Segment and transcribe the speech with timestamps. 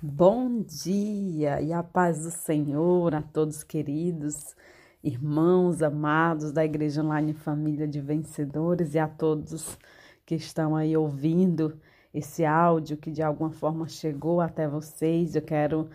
[0.00, 4.54] Bom dia e a paz do Senhor a todos queridos,
[5.02, 9.76] irmãos amados da Igreja Online Família de Vencedores e a todos
[10.24, 11.80] que estão aí ouvindo
[12.14, 15.34] esse áudio que de alguma forma chegou até vocês.
[15.34, 15.90] Eu quero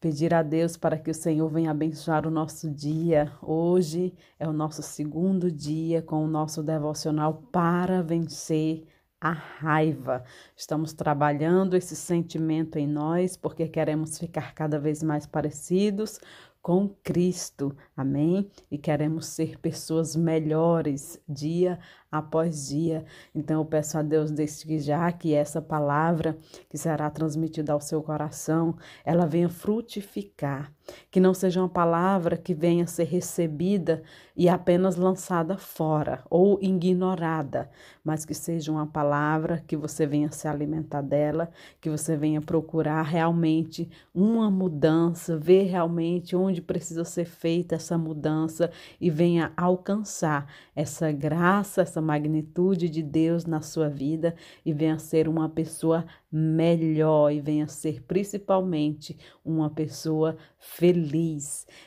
[0.00, 3.32] pedir a Deus para que o Senhor venha abençoar o nosso dia.
[3.40, 8.88] Hoje é o nosso segundo dia com o nosso devocional para vencer
[9.20, 10.24] a raiva.
[10.56, 16.20] Estamos trabalhando esse sentimento em nós porque queremos ficar cada vez mais parecidos
[16.66, 17.76] com Cristo.
[17.96, 18.50] Amém?
[18.68, 21.78] E queremos ser pessoas melhores dia
[22.10, 23.04] após dia.
[23.32, 26.36] Então eu peço a Deus desde já que essa palavra
[26.68, 30.72] que será transmitida ao seu coração, ela venha frutificar,
[31.10, 34.02] que não seja uma palavra que venha ser recebida
[34.36, 37.70] e apenas lançada fora ou ignorada,
[38.04, 43.02] mas que seja uma palavra que você venha se alimentar dela, que você venha procurar
[43.02, 48.70] realmente uma mudança, ver realmente onde precisa ser feita essa mudança
[49.00, 55.28] e venha alcançar essa graça, essa magnitude de Deus na sua vida e venha ser
[55.28, 60.75] uma pessoa melhor e venha ser principalmente uma pessoa feliz.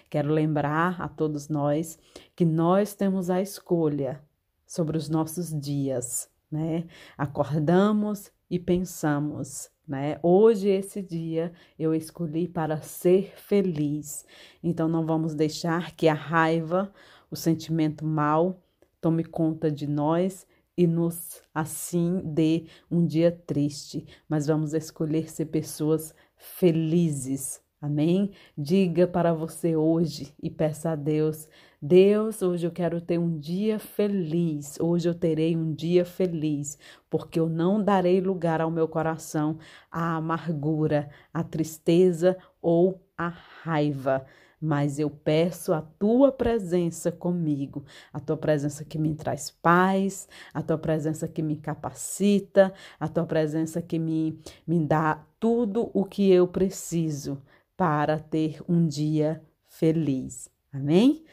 [0.10, 2.00] Quero lembrar a todos nós
[2.36, 4.22] que nós temos a escolha
[4.66, 6.86] sobre os nossos dias, né?
[7.18, 10.20] Acordamos e pensamos, né?
[10.24, 14.26] Hoje, esse dia, eu escolhi para ser feliz.
[14.64, 16.92] Então, não vamos deixar que a raiva,
[17.30, 18.62] o sentimento mal,
[19.02, 25.48] tome conta de nós e nos assim dê um dia triste, mas vamos escolher ser
[25.48, 27.62] pessoas felizes.
[27.82, 28.32] Amém?
[28.58, 31.48] Diga para você hoje e peça a Deus:
[31.82, 34.78] Deus, hoje eu quero ter um dia feliz.
[34.82, 36.78] Hoje eu terei um dia feliz,
[37.10, 39.58] porque eu não darei lugar ao meu coração
[39.90, 43.30] à amargura, à tristeza ou à
[43.64, 44.26] raiva
[44.62, 50.62] mas eu peço a tua presença comigo, a tua presença que me traz paz, a
[50.62, 54.38] tua presença que me capacita, a tua presença que me,
[54.68, 57.42] me dá tudo o que eu preciso
[57.80, 60.50] para ter um dia feliz.
[60.70, 61.24] Amém?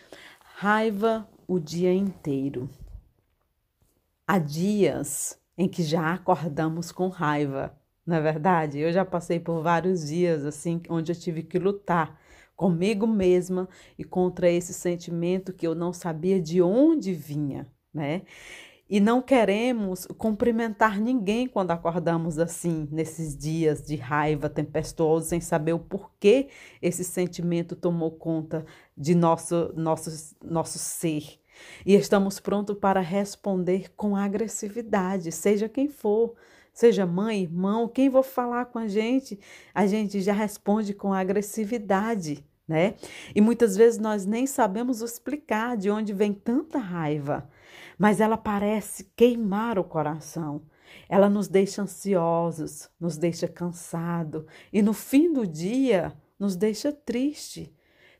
[0.44, 2.70] Raiva o dia inteiro.
[4.24, 7.76] Há dias em que já acordamos com raiva,
[8.06, 8.78] não é verdade?
[8.78, 12.16] Eu já passei por vários dias assim, onde eu tive que lutar
[12.54, 13.68] comigo mesma
[13.98, 18.22] e contra esse sentimento que eu não sabia de onde vinha, né?
[18.88, 25.72] E não queremos cumprimentar ninguém quando acordamos assim, nesses dias de raiva tempestuosa, sem saber
[25.72, 26.48] o porquê
[26.80, 28.64] esse sentimento tomou conta
[28.96, 31.40] de nosso, nosso, nosso ser.
[31.84, 36.34] E estamos prontos para responder com agressividade, seja quem for,
[36.72, 39.38] seja mãe, irmão, quem for falar com a gente,
[39.74, 42.94] a gente já responde com agressividade, né?
[43.34, 47.48] E muitas vezes nós nem sabemos explicar de onde vem tanta raiva,
[47.98, 50.62] mas ela parece queimar o coração.
[51.08, 57.75] Ela nos deixa ansiosos, nos deixa cansado e no fim do dia nos deixa triste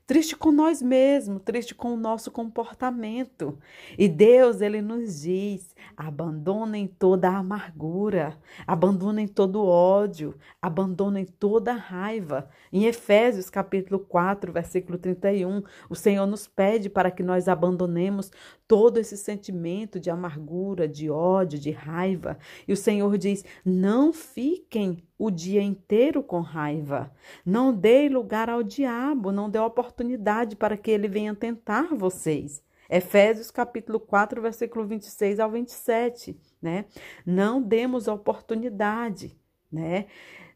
[0.07, 3.59] triste com nós mesmos, triste com o nosso comportamento.
[3.97, 11.73] E Deus, ele nos diz: abandonem toda a amargura, abandonem todo o ódio, abandonem toda
[11.73, 12.49] a raiva.
[12.71, 18.31] Em Efésios, capítulo 4, versículo 31, o Senhor nos pede para que nós abandonemos
[18.65, 22.37] todo esse sentimento de amargura, de ódio, de raiva.
[22.65, 27.11] E o Senhor diz: não fiquem o dia inteiro com raiva.
[27.45, 32.63] Não dê lugar ao diabo, não dê oportunidade para que ele venha tentar vocês.
[32.89, 36.85] Efésios capítulo 4, versículo 26 ao 27, né?
[37.25, 39.37] Não demos oportunidade,
[39.71, 40.05] né?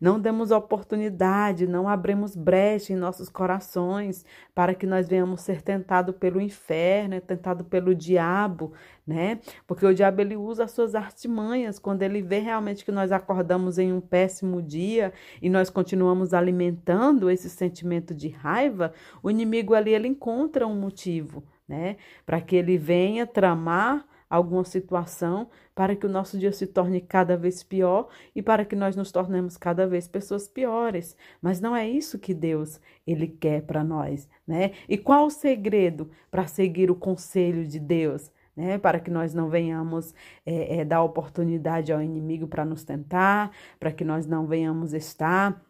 [0.01, 4.25] Não demos oportunidade, não abrimos brecha em nossos corações
[4.56, 8.73] para que nós venhamos ser tentados pelo inferno, tentados pelo diabo,
[9.06, 9.40] né?
[9.67, 13.78] Porque o diabo ele usa as suas artimanhas quando ele vê realmente que nós acordamos
[13.78, 19.93] em um péssimo dia e nós continuamos alimentando esse sentimento de raiva, o inimigo ali
[19.93, 21.97] ele encontra um motivo, né?
[22.26, 27.35] Para que ele venha tramar alguma situação para que o nosso dia se torne cada
[27.35, 31.17] vez pior e para que nós nos tornemos cada vez pessoas piores.
[31.41, 34.72] Mas não é isso que Deus ele quer para nós, né?
[34.87, 38.31] E qual o segredo para seguir o conselho de Deus?
[38.53, 40.13] Né, para que nós não venhamos
[40.45, 43.49] é, é, dar oportunidade ao inimigo para nos tentar,
[43.79, 45.63] para que nós não venhamos estar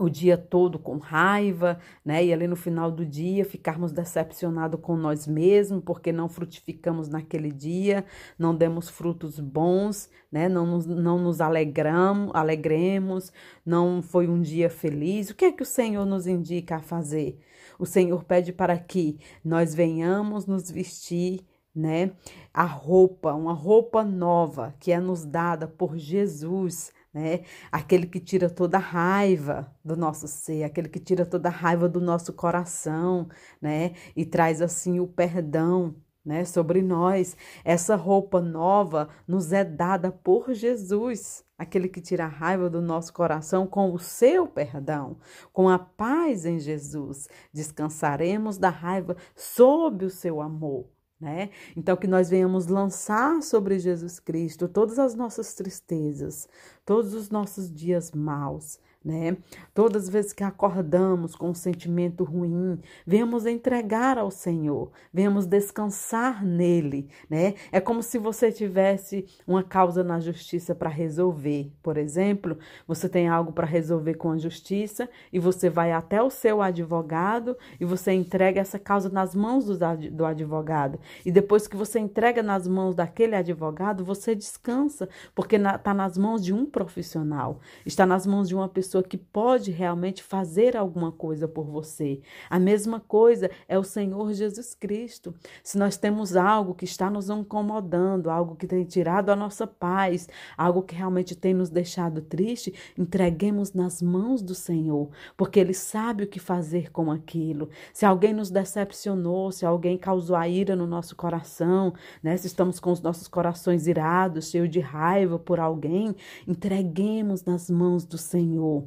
[0.00, 2.24] o dia todo com raiva, né?
[2.24, 7.52] E ali no final do dia ficarmos decepcionados com nós mesmos, porque não frutificamos naquele
[7.52, 8.04] dia,
[8.38, 10.48] não demos frutos bons, né?
[10.48, 13.32] Não nos, não nos alegramos, alegremos,
[13.64, 15.30] não foi um dia feliz.
[15.30, 17.38] O que é que o Senhor nos indica a fazer?
[17.78, 21.44] O Senhor pede para que nós venhamos nos vestir
[21.74, 22.12] né?
[22.52, 27.40] A roupa, uma roupa nova que é nos dada por Jesus, né?
[27.70, 31.88] Aquele que tira toda a raiva do nosso ser, aquele que tira toda a raiva
[31.88, 33.28] do nosso coração,
[33.60, 33.94] né?
[34.16, 37.36] E traz assim o perdão, né, sobre nós.
[37.64, 43.12] Essa roupa nova nos é dada por Jesus, aquele que tira a raiva do nosso
[43.12, 45.18] coração com o seu perdão,
[45.52, 47.28] com a paz em Jesus.
[47.52, 50.88] Descansaremos da raiva sob o seu amor
[51.20, 51.50] né?
[51.76, 56.48] Então, que nós venhamos lançar sobre Jesus Cristo todas as nossas tristezas,
[56.84, 59.36] todos os nossos dias maus, né?
[59.74, 66.44] Todas as vezes que acordamos com um sentimento ruim, venhamos entregar ao Senhor, venhamos descansar
[66.44, 67.54] nele, né?
[67.72, 71.72] É como se você tivesse uma causa na justiça para resolver.
[71.82, 76.28] Por exemplo, você tem algo para resolver com a justiça e você vai até o
[76.28, 79.78] seu advogado e você entrega essa causa nas mãos do,
[80.10, 81.00] do advogado.
[81.24, 86.18] E depois que você entrega nas mãos daquele advogado, você descansa, porque está na, nas
[86.18, 90.76] mãos de um profissional, está nas mãos de uma pessoa pessoa que pode realmente fazer
[90.76, 92.20] alguma coisa por você.
[92.48, 95.32] A mesma coisa é o Senhor Jesus Cristo.
[95.62, 100.28] Se nós temos algo que está nos incomodando, algo que tem tirado a nossa paz,
[100.58, 106.24] algo que realmente tem nos deixado triste, entreguemos nas mãos do Senhor, porque Ele sabe
[106.24, 107.68] o que fazer com aquilo.
[107.92, 112.36] Se alguém nos decepcionou, se alguém causou a ira no nosso coração, né?
[112.36, 118.04] se estamos com os nossos corações irados, cheios de raiva por alguém, entreguemos nas mãos
[118.04, 118.79] do Senhor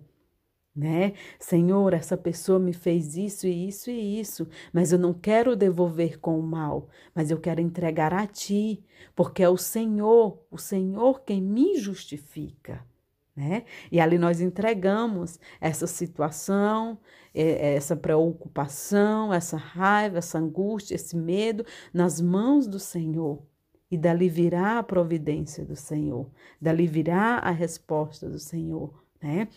[0.75, 1.13] né?
[1.39, 6.19] Senhor, essa pessoa me fez isso e isso e isso, mas eu não quero devolver
[6.19, 8.83] com o mal, mas eu quero entregar a ti,
[9.15, 12.83] porque é o Senhor, o Senhor quem me justifica.
[13.35, 13.65] Né?
[13.91, 16.99] E ali nós entregamos essa situação,
[17.33, 23.41] essa preocupação, essa raiva, essa angústia, esse medo nas mãos do Senhor.
[23.89, 26.29] E dali virá a providência do Senhor,
[26.59, 29.47] dali virá a resposta do Senhor, né?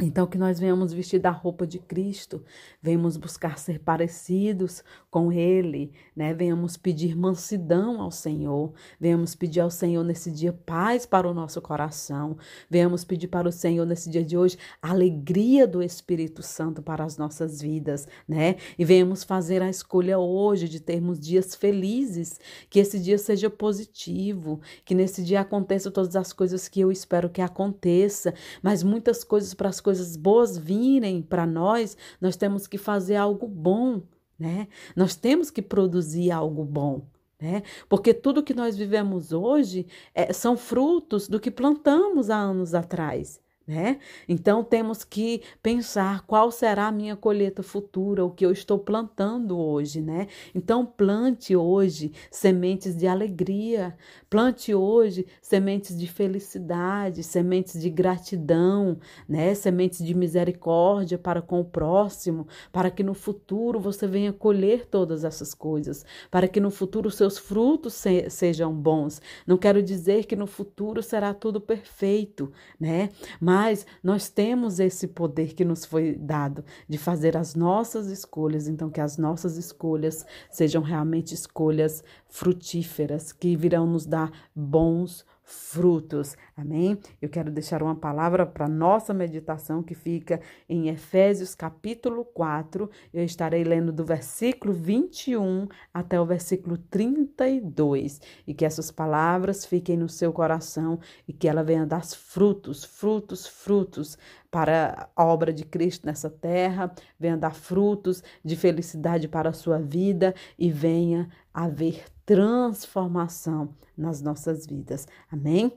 [0.00, 2.42] Então, que nós venhamos vestir da roupa de Cristo,
[2.82, 6.34] venhamos buscar ser parecidos com Ele, né?
[6.34, 11.62] Venhamos pedir mansidão ao Senhor, venhamos pedir ao Senhor nesse dia paz para o nosso
[11.62, 12.36] coração,
[12.68, 17.16] venhamos pedir para o Senhor nesse dia de hoje alegria do Espírito Santo para as
[17.16, 18.56] nossas vidas, né?
[18.76, 24.60] E venhamos fazer a escolha hoje de termos dias felizes, que esse dia seja positivo,
[24.84, 29.54] que nesse dia aconteça todas as coisas que eu espero que aconteça, mas muitas coisas
[29.54, 34.02] para as coisas boas virem para nós, nós temos que fazer algo bom,
[34.38, 34.66] né?
[34.96, 37.06] Nós temos que produzir algo bom.
[37.40, 37.62] Né?
[37.88, 43.43] Porque tudo que nós vivemos hoje é, são frutos do que plantamos há anos atrás
[43.66, 43.98] né?
[44.28, 49.58] Então temos que pensar qual será a minha colheita futura, o que eu estou plantando
[49.58, 50.28] hoje, né?
[50.54, 53.96] Então plante hoje sementes de alegria,
[54.28, 59.54] plante hoje sementes de felicidade, sementes de gratidão, né?
[59.54, 65.24] Sementes de misericórdia para com o próximo, para que no futuro você venha colher todas
[65.24, 69.22] essas coisas, para que no futuro seus frutos se sejam bons.
[69.46, 73.08] Não quero dizer que no futuro será tudo perfeito, né?
[73.40, 78.66] Mas mas nós temos esse poder que nos foi dado de fazer as nossas escolhas,
[78.66, 86.36] então que as nossas escolhas sejam realmente escolhas frutíferas, que virão nos dar bons frutos.
[86.56, 86.98] Amém?
[87.20, 92.90] Eu quero deixar uma palavra para nossa meditação que fica em Efésios capítulo 4.
[93.12, 99.96] Eu estarei lendo do versículo 21 até o versículo 32 e que essas palavras fiquem
[99.96, 100.98] no seu coração
[101.28, 104.16] e que ela venha dar frutos, frutos, frutos
[104.50, 109.80] para a obra de Cristo nessa terra, venha dar frutos de felicidade para a sua
[109.80, 115.06] vida e venha haver transformação nas nossas vidas.
[115.30, 115.72] Amém?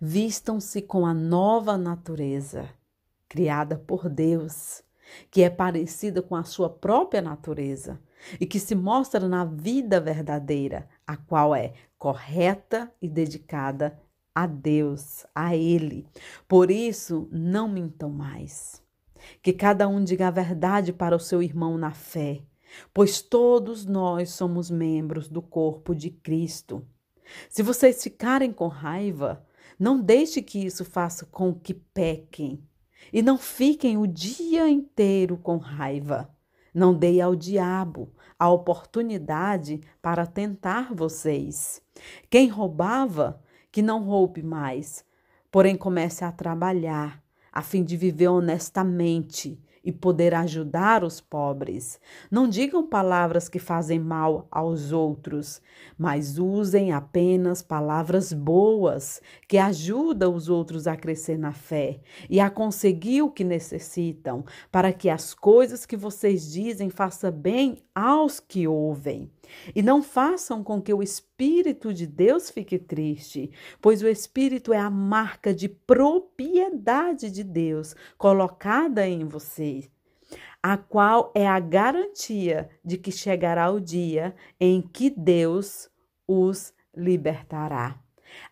[0.00, 2.68] Vistam-se com a nova natureza
[3.28, 4.82] criada por Deus,
[5.30, 8.00] que é parecida com a sua própria natureza
[8.40, 13.98] e que se mostra na vida verdadeira, a qual é correta e dedicada
[14.34, 16.06] a Deus, a Ele.
[16.46, 18.82] Por isso, não mintam mais.
[19.42, 22.42] Que cada um diga a verdade para o seu irmão na fé,
[22.92, 26.86] pois todos nós somos membros do corpo de Cristo.
[27.48, 29.44] Se vocês ficarem com raiva,
[29.78, 32.62] não deixe que isso faça com que pequem.
[33.12, 36.30] E não fiquem o dia inteiro com raiva.
[36.74, 41.80] Não dei ao diabo a oportunidade para tentar vocês.
[42.28, 43.42] Quem roubava,
[43.72, 45.04] que não roube mais,
[45.50, 52.00] porém comece a trabalhar, a fim de viver honestamente e poder ajudar os pobres.
[52.28, 55.62] Não digam palavras que fazem mal aos outros,
[55.96, 62.50] mas usem apenas palavras boas que ajudam os outros a crescer na fé e a
[62.50, 68.66] conseguir o que necessitam, para que as coisas que vocês dizem façam bem aos que
[68.66, 69.30] ouvem.
[69.74, 73.50] E não façam com que o Espírito de Deus fique triste,
[73.80, 79.88] pois o Espírito é a marca de propriedade de Deus colocada em você,
[80.62, 85.88] a qual é a garantia de que chegará o dia em que Deus
[86.26, 87.98] os libertará.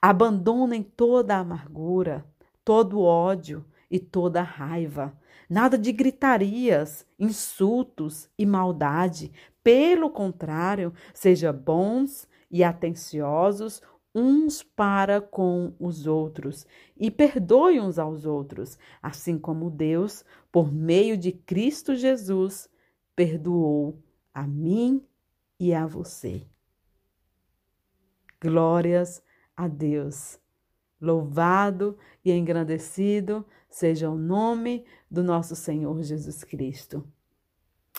[0.00, 2.24] Abandonem toda a amargura,
[2.64, 5.16] todo o ódio e toda raiva.
[5.48, 9.30] Nada de gritarias, insultos e maldade,
[9.62, 13.80] pelo contrário, sejam bons e atenciosos
[14.12, 21.16] uns para com os outros e perdoe uns aos outros, assim como Deus, por meio
[21.16, 22.68] de Cristo Jesus,
[23.14, 25.06] perdoou a mim
[25.58, 26.44] e a você.
[28.42, 29.22] Glórias
[29.56, 30.43] a Deus.
[31.04, 37.04] Louvado e engrandecido seja o nome do nosso Senhor Jesus Cristo.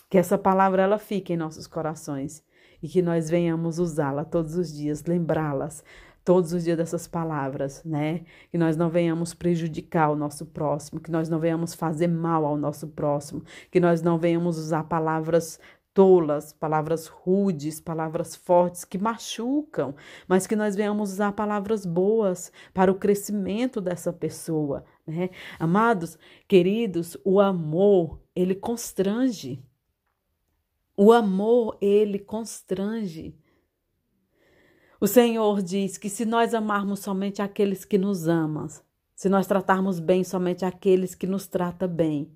[0.09, 2.43] Que essa palavra ela fique em nossos corações
[2.81, 5.83] e que nós venhamos usá-la todos os dias, lembrá-las
[6.25, 8.25] todos os dias dessas palavras, né?
[8.49, 12.57] Que nós não venhamos prejudicar o nosso próximo, que nós não venhamos fazer mal ao
[12.57, 15.59] nosso próximo, que nós não venhamos usar palavras
[15.95, 19.95] tolas, palavras rudes, palavras fortes que machucam,
[20.27, 25.29] mas que nós venhamos usar palavras boas para o crescimento dessa pessoa, né?
[25.57, 29.63] Amados, queridos, o amor, ele constrange.
[30.97, 33.33] O amor, ele constrange.
[34.99, 38.67] O Senhor diz que se nós amarmos somente aqueles que nos amam,
[39.15, 42.35] se nós tratarmos bem somente aqueles que nos tratam bem,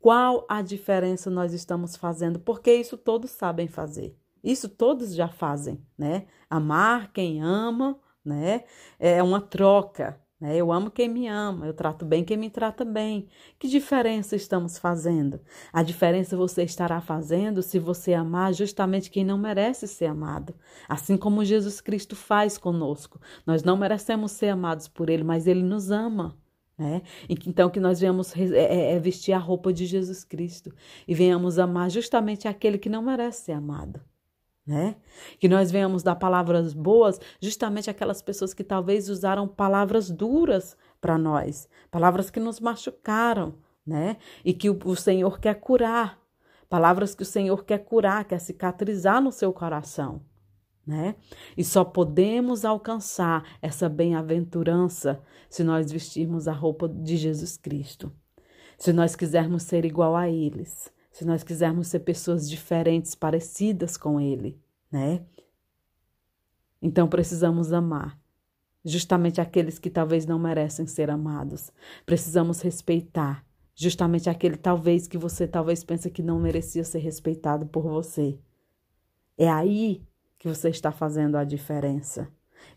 [0.00, 2.40] qual a diferença nós estamos fazendo?
[2.40, 4.16] Porque isso todos sabem fazer.
[4.42, 6.26] Isso todos já fazem, né?
[6.48, 8.64] Amar quem ama, né?
[8.98, 10.18] É uma troca.
[10.40, 10.56] Né?
[10.56, 13.28] Eu amo quem me ama, eu trato bem quem me trata bem.
[13.58, 15.38] Que diferença estamos fazendo?
[15.70, 20.54] A diferença você estará fazendo se você amar justamente quem não merece ser amado.
[20.88, 23.20] Assim como Jesus Cristo faz conosco.
[23.46, 26.39] Nós não merecemos ser amados por Ele, mas Ele nos ama.
[26.80, 27.02] Né?
[27.28, 30.72] Então, que nós venhamos é, é, é vestir a roupa de Jesus Cristo
[31.06, 34.00] e venhamos amar justamente aquele que não merece ser amado
[34.70, 34.94] né?
[35.40, 41.18] Que nós venhamos dar palavras boas justamente aquelas pessoas que talvez usaram palavras duras para
[41.18, 44.16] nós, palavras que nos machucaram, né?
[44.44, 46.20] E que o, o Senhor quer curar,
[46.68, 50.22] palavras que o Senhor quer curar, quer cicatrizar no seu coração.
[50.90, 51.14] Né?
[51.56, 58.12] E só podemos alcançar essa bem-aventurança se nós vestirmos a roupa de Jesus Cristo.
[58.76, 64.20] Se nós quisermos ser igual a eles, se nós quisermos ser pessoas diferentes, parecidas com
[64.20, 65.24] Ele, né?
[66.82, 68.18] Então precisamos amar
[68.84, 71.70] justamente aqueles que talvez não merecem ser amados.
[72.04, 77.84] Precisamos respeitar justamente aquele talvez que você talvez pense que não merecia ser respeitado por
[77.84, 78.40] você.
[79.38, 80.02] É aí
[80.40, 82.26] que você está fazendo a diferença.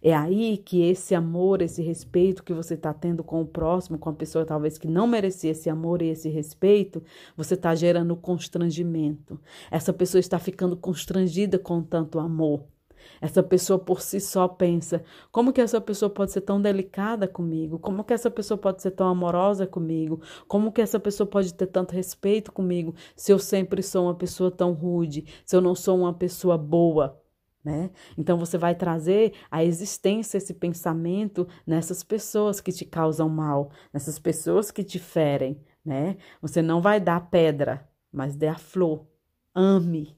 [0.01, 4.09] É aí que esse amor, esse respeito que você está tendo com o próximo, com
[4.09, 7.01] a pessoa talvez que não merecia esse amor e esse respeito,
[7.37, 9.39] você está gerando constrangimento.
[9.71, 12.65] Essa pessoa está ficando constrangida com tanto amor.
[13.21, 15.01] Essa pessoa por si só pensa:
[15.31, 17.79] como que essa pessoa pode ser tão delicada comigo?
[17.79, 20.21] Como que essa pessoa pode ser tão amorosa comigo?
[20.49, 24.51] Como que essa pessoa pode ter tanto respeito comigo se eu sempre sou uma pessoa
[24.51, 27.22] tão rude, se eu não sou uma pessoa boa?
[27.63, 27.91] Né?
[28.17, 34.19] Então você vai trazer a existência esse pensamento nessas pessoas que te causam mal, nessas
[34.19, 36.17] pessoas que te ferem, né?
[36.41, 39.07] Você não vai dar pedra, mas dê a flor.
[39.55, 40.17] Ame.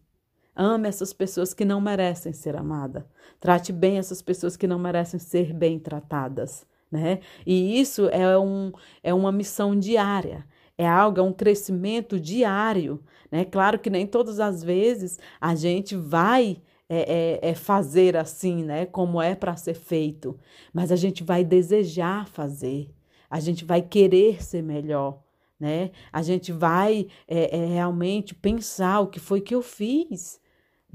[0.55, 3.03] Ame essas pessoas que não merecem ser amadas.
[3.39, 7.19] Trate bem essas pessoas que não merecem ser bem tratadas, né?
[7.45, 8.71] E isso é, um,
[9.03, 10.47] é uma missão diária.
[10.77, 13.45] É algo, é um crescimento diário, né?
[13.45, 18.85] Claro que nem todas as vezes a gente vai é, é, é fazer assim, né?
[18.85, 20.39] Como é para ser feito,
[20.73, 22.89] mas a gente vai desejar fazer,
[23.29, 25.21] a gente vai querer ser melhor,
[25.59, 25.91] né?
[26.11, 30.39] A gente vai é, é, realmente pensar o que foi que eu fiz,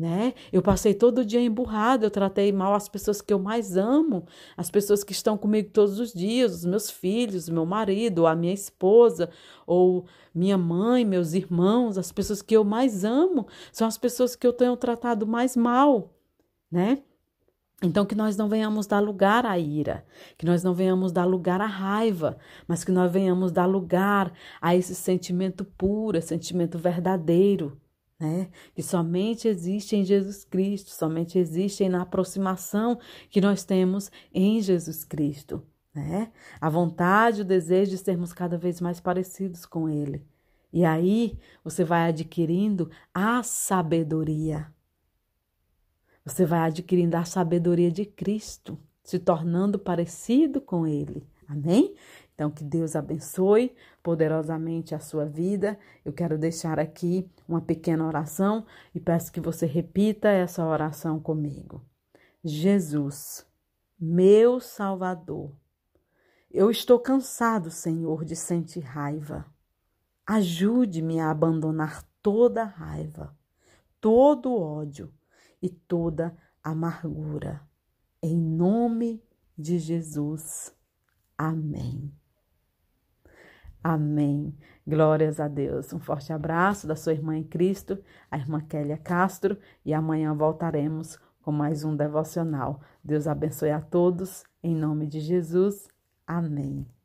[0.00, 0.32] né?
[0.50, 4.24] Eu passei todo dia emburrado, eu tratei mal as pessoas que eu mais amo,
[4.56, 8.54] as pessoas que estão comigo todos os dias, os meus filhos, meu marido, a minha
[8.54, 9.28] esposa,
[9.66, 14.46] ou minha mãe, meus irmãos, as pessoas que eu mais amo, são as pessoas que
[14.46, 16.14] eu tenho tratado mais mal,
[16.72, 17.02] né?
[17.82, 20.04] Então, que nós não venhamos dar lugar à ira,
[20.38, 24.74] que nós não venhamos dar lugar à raiva, mas que nós venhamos dar lugar a
[24.74, 27.79] esse sentimento puro, esse sentimento verdadeiro,
[28.20, 28.50] né?
[28.74, 33.00] Que somente existe em Jesus Cristo, somente existe na aproximação
[33.30, 36.30] que nós temos em Jesus Cristo, né?
[36.60, 40.22] A vontade, o desejo de sermos cada vez mais parecidos com Ele.
[40.70, 44.72] E aí você vai adquirindo a sabedoria.
[46.24, 51.26] Você vai adquirindo a sabedoria de Cristo, se tornando parecido com Ele.
[51.48, 51.94] Amém?
[52.40, 55.78] Então, que Deus abençoe poderosamente a sua vida.
[56.02, 61.84] Eu quero deixar aqui uma pequena oração e peço que você repita essa oração comigo.
[62.42, 63.46] Jesus,
[64.00, 65.54] meu Salvador,
[66.50, 69.44] eu estou cansado, Senhor, de sentir raiva.
[70.26, 73.36] Ajude-me a abandonar toda raiva,
[74.00, 75.12] todo ódio
[75.60, 77.60] e toda amargura.
[78.22, 79.22] Em nome
[79.58, 80.74] de Jesus.
[81.36, 82.18] Amém.
[83.82, 84.54] Amém.
[84.86, 85.92] Glórias a Deus.
[85.92, 87.98] Um forte abraço da sua irmã em Cristo,
[88.30, 92.80] a irmã Kélia Castro, e amanhã voltaremos com mais um devocional.
[93.02, 95.88] Deus abençoe a todos, em nome de Jesus.
[96.26, 96.99] Amém.